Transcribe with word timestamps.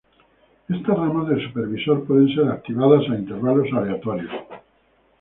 Estas 0.67 0.97
ramas 0.97 1.27
del 1.29 1.45
supervisor 1.45 2.03
pueden 2.05 2.27
ser 2.33 2.49
activadas 2.49 3.01
a 3.07 3.19
intervalos 3.19 3.67
aleatorios. 3.71 4.33